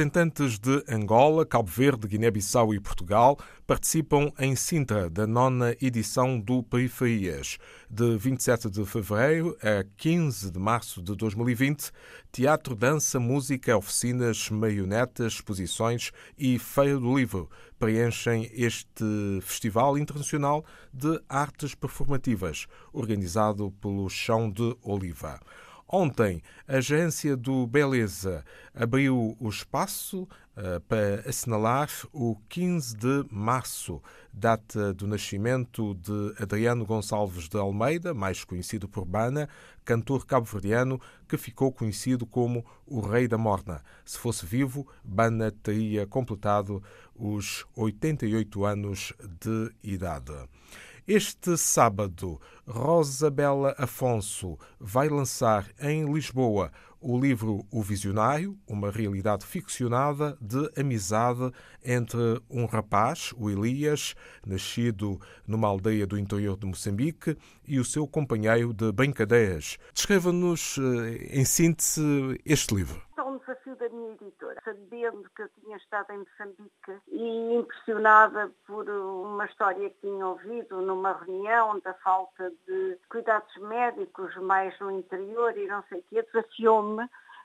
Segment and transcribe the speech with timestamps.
[0.00, 6.62] Representantes de Angola, Cabo Verde, Guiné-Bissau e Portugal participam em Sintra da nona edição do
[6.62, 7.58] Periferias.
[7.90, 11.90] De 27 de fevereiro a 15 de março de 2020,
[12.32, 19.04] teatro, dança, música, oficinas, marionetas, exposições e Feira do Livro preenchem este
[19.42, 20.64] Festival Internacional
[20.94, 25.38] de Artes Performativas, organizado pelo Chão de Oliva.
[25.92, 34.00] Ontem, a Agência do Beleza abriu o espaço uh, para assinalar o 15 de março,
[34.32, 39.48] data do nascimento de Adriano Gonçalves de Almeida, mais conhecido por Bana,
[39.84, 43.82] cantor cabo-verdiano que ficou conhecido como o Rei da Morna.
[44.04, 46.80] Se fosse vivo, Bana teria completado
[47.16, 50.34] os 88 anos de idade.
[51.06, 60.36] Este sábado, Rosabela Afonso vai lançar em Lisboa o livro O Visionário, uma realidade ficcionada
[60.40, 61.50] de amizade
[61.82, 64.14] entre um rapaz, o Elias,
[64.46, 69.78] nascido numa aldeia do interior de Moçambique, e o seu companheiro de brincadeiras.
[69.94, 72.02] Descreva-nos, eh, em síntese,
[72.44, 73.00] este livro
[73.80, 74.39] da minha editora,
[74.74, 80.80] sabendo que eu tinha estado em Moçambique e impressionada por uma história que tinha ouvido
[80.80, 86.22] numa reunião da falta de cuidados médicos mais no interior e não sei o quê,
[86.22, 87.02] desafiou-me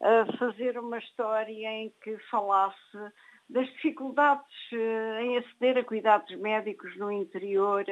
[0.00, 2.98] a fazer uma história em que falasse
[3.48, 7.84] das dificuldades eh, em aceder a cuidados médicos no interior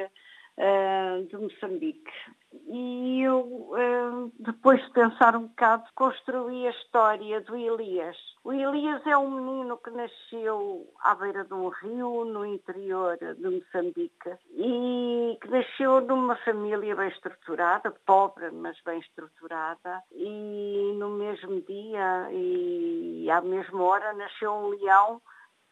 [1.27, 2.11] de Moçambique.
[2.67, 8.17] E eu, uh, depois de pensar um bocado, construí a história do Elias.
[8.43, 13.49] O Elias é um menino que nasceu à beira de um rio, no interior de
[13.49, 21.61] Moçambique, e que nasceu numa família bem estruturada, pobre, mas bem estruturada, e no mesmo
[21.61, 25.21] dia e à mesma hora nasceu um leão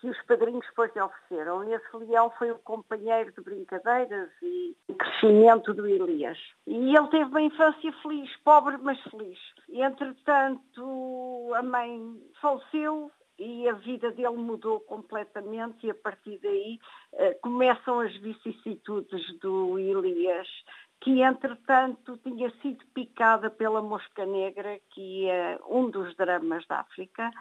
[0.04, 1.64] que os padrinhos depois lhe ofereceram.
[1.64, 6.38] E esse leão foi o companheiro de brincadeiras e crescimento do Elias.
[6.68, 9.40] E ele teve uma infância feliz, pobre mas feliz.
[9.70, 13.10] E, entretanto, a mãe faleceu
[13.40, 16.78] e a vida dele mudou completamente e a partir daí
[17.14, 20.48] eh, começam as vicissitudes do Elias,
[21.00, 27.32] que entretanto tinha sido picada pela mosca negra, que é um dos dramas da África,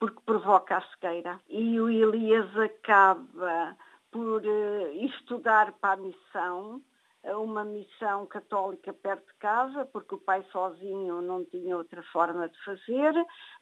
[0.00, 1.38] porque provoca a cegueira.
[1.48, 3.76] E o Elias acaba
[4.10, 6.82] por uh, estudar para a missão,
[7.22, 12.48] eh, uma missão católica perto de casa, porque o pai sozinho não tinha outra forma
[12.48, 13.12] de fazer.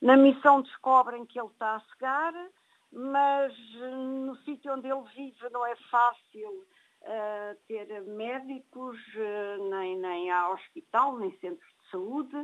[0.00, 2.32] Na missão descobrem que ele está a cegar,
[2.90, 6.48] mas no sítio onde ele vive não é fácil
[7.02, 12.36] uh, ter médicos, uh, nem, nem há hospital, nem centro saúde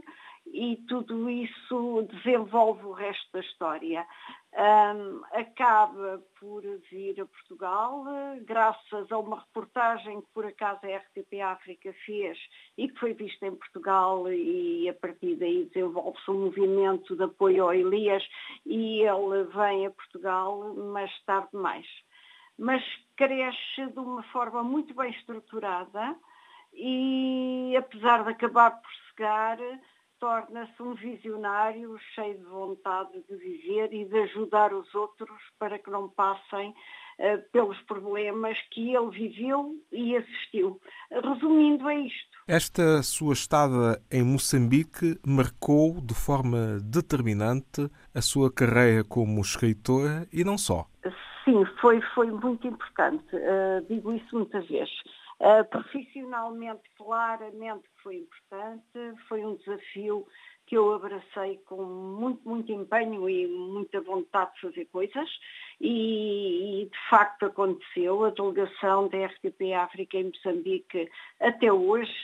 [0.47, 4.07] e tudo isso desenvolve o resto da história.
[4.53, 8.05] Um, acaba por vir a Portugal,
[8.43, 12.39] graças a uma reportagem que por acaso a RTP África fez
[12.79, 17.65] e que foi vista em Portugal e a partir daí desenvolve-se um movimento de apoio
[17.65, 18.23] ao Elias
[18.65, 21.87] e ele vem a Portugal, mas tarde demais.
[22.57, 22.85] Mas
[23.17, 26.17] cresce de uma forma muito bem estruturada,
[26.75, 29.59] e apesar de acabar por cegar,
[30.19, 35.91] torna-se um visionário cheio de vontade de viver e de ajudar os outros para que
[35.91, 40.81] não passem uh, pelos problemas que ele viveu e assistiu.
[41.11, 42.35] Resumindo, é isto.
[42.47, 50.45] Esta sua estada em Moçambique marcou de forma determinante a sua carreira como escritora e
[50.45, 50.87] não só.
[51.45, 53.37] Sim, foi, foi muito importante.
[53.37, 54.95] Uh, digo isso muitas vezes.
[55.45, 60.27] Uh, profissionalmente, claramente foi importante, foi um desafio
[60.67, 65.29] que eu abracei com muito, muito empenho e muita vontade de fazer coisas
[65.79, 68.25] e, e, de facto aconteceu.
[68.25, 72.15] A delegação da RTP África em Moçambique até hoje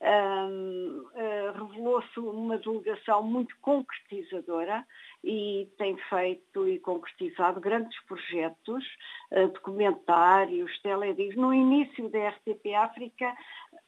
[0.00, 4.86] um, uh, ah, revelou-se uma delegação muito concretizadora
[5.24, 8.84] e tem feito e concretizado grandes projetos,
[9.32, 11.34] uh, documentários, teledis.
[11.36, 13.36] No início da RTP África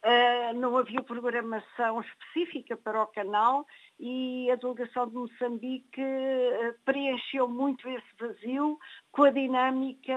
[0.05, 3.67] uh, não havia programação específica para o canal
[3.99, 8.79] e a delegação de Moçambique uh, preencheu muito esse vazio
[9.13, 10.15] com a dinâmica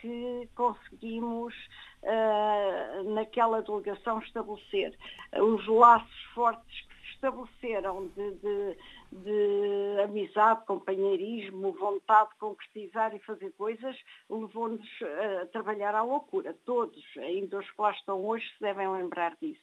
[0.00, 1.54] que conseguimos
[3.14, 4.96] naquela delegação estabelecer.
[5.34, 8.76] Os laços fortes que estabeleceram de, de,
[9.12, 13.96] de amizade, companheirismo, vontade de concretizar e fazer coisas,
[14.30, 14.88] levou-nos
[15.42, 16.56] a trabalhar à loucura.
[16.64, 19.60] Todos, ainda os que lá estão hoje, se devem lembrar disso.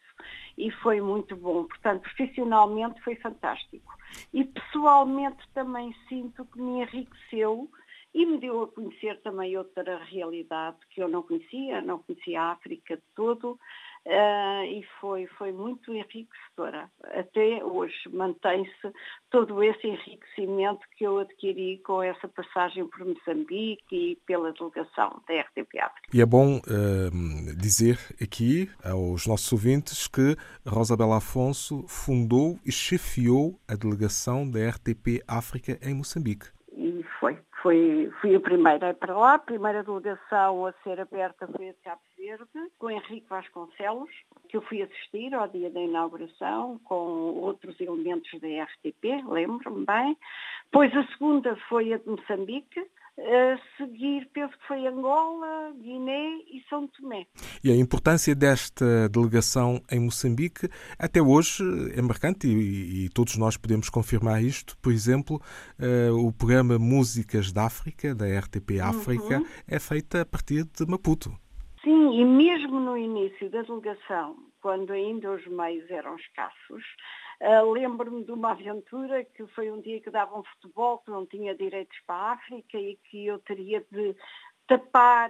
[0.58, 1.64] E foi muito bom.
[1.64, 3.94] Portanto, profissionalmente foi fantástico.
[4.34, 7.70] E pessoalmente também sinto que me enriqueceu
[8.14, 12.52] e me deu a conhecer também outra realidade que eu não conhecia, não conhecia a
[12.52, 13.60] África de todo,
[14.06, 16.90] Uh, e foi, foi muito enriquecedora.
[17.06, 18.94] Até hoje mantém-se
[19.32, 25.42] todo esse enriquecimento que eu adquiri com essa passagem por Moçambique e pela delegação da
[25.42, 26.10] RTP África.
[26.14, 30.36] E é bom uh, dizer aqui aos nossos ouvintes que
[30.68, 36.46] Rosa Bela Afonso fundou e chefiou a delegação da RTP África em Moçambique.
[36.78, 41.70] E foi, foi, fui a primeira para lá, a primeira delegação a ser aberta foi
[41.70, 42.46] a de Cabo Verde,
[42.78, 44.12] com Henrique Vasconcelos,
[44.48, 50.16] que eu fui assistir ao dia da inauguração, com outros elementos da RTP, lembro-me bem.
[50.72, 52.86] Pois a segunda foi a de Moçambique,
[53.18, 57.26] a seguir, penso que foi Angola, Guiné e São Tomé.
[57.64, 60.68] E a importância desta delegação em Moçambique
[61.00, 61.64] até hoje
[61.96, 64.78] é marcante e, e todos nós podemos confirmar isto.
[64.82, 65.42] Por exemplo,
[65.80, 69.46] uh, o programa Músicas da África, da RTP África, uhum.
[69.68, 71.32] é feito a partir de Maputo.
[71.84, 76.84] Sim, e mesmo no início da delegação, quando ainda os meios eram escassos,
[77.42, 81.26] Uh, Lembro-me de uma aventura que foi um dia que davam um futebol, que não
[81.26, 84.16] tinha direitos para a África e que eu teria de
[84.68, 85.30] tapar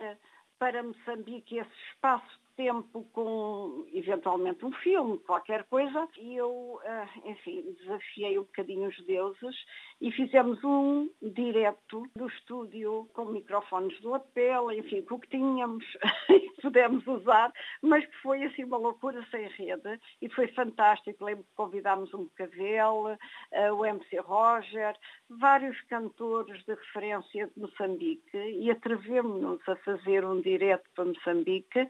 [0.59, 7.75] para Moçambique esse espaço tempo com eventualmente um filme, qualquer coisa, e eu, ah, enfim,
[7.79, 9.55] desafiei um bocadinho os deuses
[10.01, 15.85] e fizemos um direto do estúdio com microfones de lapela, enfim, com o que tínhamos
[16.29, 21.23] e pudemos usar, mas que foi assim uma loucura sem rede e foi fantástico.
[21.23, 23.17] Lembro que convidámos um Cavell,
[23.53, 24.95] ah, o MC Roger,
[25.29, 31.87] vários cantores de referência de Moçambique e atrevemos-nos a fazer um direto para Moçambique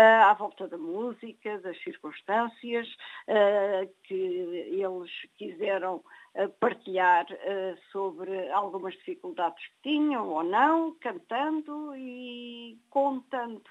[0.00, 2.88] à volta da música, das circunstâncias
[3.28, 5.96] uh, que eles quiseram
[6.34, 7.26] uh, partilhar
[7.92, 13.62] sobre algumas dificuldades que tinham ou não, cantando e contando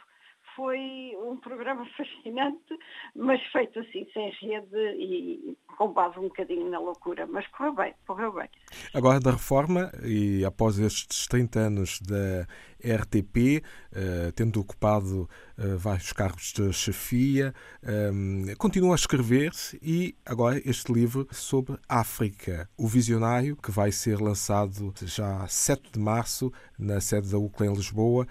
[0.59, 2.77] foi um programa fascinante,
[3.15, 7.25] mas feito assim, sem rede e com base um bocadinho na loucura.
[7.25, 8.50] Mas correu bem, correu bem.
[8.94, 12.45] Agora da reforma, e após estes 30 anos da
[12.83, 13.63] RTP,
[13.94, 19.51] eh, tendo ocupado eh, vários cargos de chefia, eh, continua a escrever
[19.81, 26.00] e agora este livro sobre África, o visionário, que vai ser lançado já 7 de
[26.00, 28.27] março na sede da UCLA em Lisboa.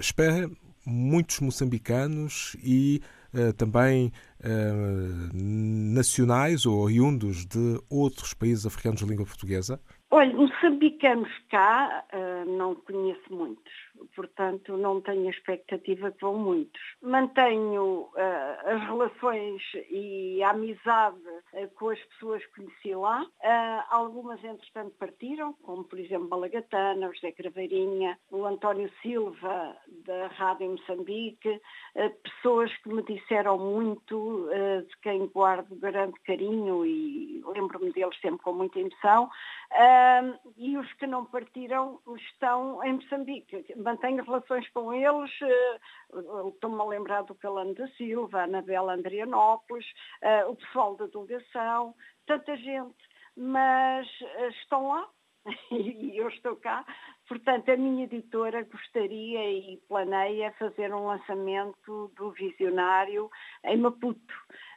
[0.00, 0.50] espera
[0.86, 3.00] muitos moçambicanos e
[3.32, 9.80] uh, também uh, nacionais ou oriundos de outros países africanos de língua portuguesa?
[10.10, 13.72] Olha, moçambicanos cá uh, não conheço muitos
[14.14, 16.80] portanto não tenho a expectativa que vão muitos.
[17.02, 23.22] Mantenho uh, as relações e a amizade uh, com as pessoas que conheci lá.
[23.22, 30.26] Uh, algumas, entretanto, partiram, como por exemplo Malagatana, o José Craveirinha, o António Silva, da
[30.28, 31.60] Rádio Moçambique,
[32.22, 34.48] pessoas que me disseram muito,
[34.86, 39.30] de quem guardo grande carinho e lembro-me deles sempre com muita emoção.
[40.56, 45.78] e os que não partiram estão em Moçambique mantenho relações com eles, eh,
[46.48, 49.86] estou-me a lembrar do Calano da Silva, Anabela Andrianópolis,
[50.22, 51.94] eh, o pessoal da delegação,
[52.26, 53.04] tanta gente,
[53.36, 55.08] mas eh, estão lá
[55.70, 56.84] e eu estou cá.
[57.28, 63.30] Portanto, a minha editora gostaria e planeia fazer um lançamento do Visionário
[63.64, 64.34] em Maputo.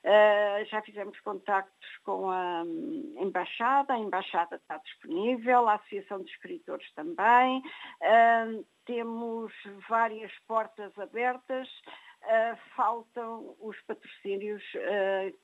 [0.08, 6.32] Uh, já fizemos contactos com a um, Embaixada, a Embaixada está disponível, a Associação de
[6.32, 7.58] Escritores também.
[7.60, 9.52] Uh, temos
[9.90, 15.38] várias portas abertas, uh, faltam os patrocínios uh,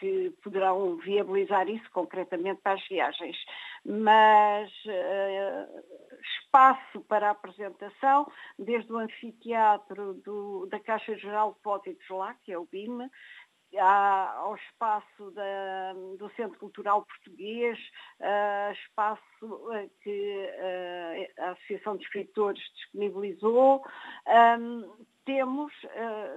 [0.00, 3.36] que poderão viabilizar isso concretamente para as viagens.
[3.84, 4.72] Mas
[6.42, 8.26] espaço para a apresentação,
[8.58, 13.08] desde o anfiteatro do, da Caixa Geral de Depósitos lá, que é o BIM,
[13.78, 17.78] ao espaço da, do Centro Cultural Português,
[18.20, 20.50] uh, espaço uh, que
[21.38, 23.84] uh, a Associação de Escritores disponibilizou.
[24.26, 25.72] Um, temos,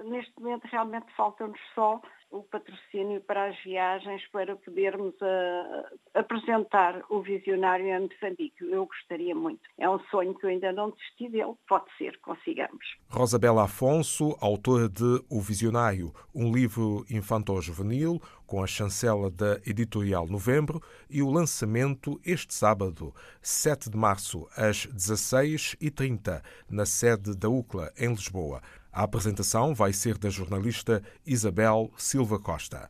[0.04, 2.00] neste momento, realmente faltam-nos só
[2.34, 8.64] o patrocínio para as viagens para podermos uh, apresentar o visionário em Moçambique.
[8.64, 9.60] Eu gostaria muito.
[9.78, 11.54] É um sonho que eu ainda não desisti dele.
[11.68, 12.84] Pode ser, consigamos.
[13.08, 20.82] Rosabela Afonso, autora de O Visionário, um livro infantil-juvenil com a chancela da editorial Novembro
[21.08, 28.08] e o lançamento este sábado, 7 de março, às 16h30, na sede da UCLA, em
[28.08, 28.60] Lisboa.
[28.94, 32.88] A apresentação vai ser da jornalista Isabel Silva Costa.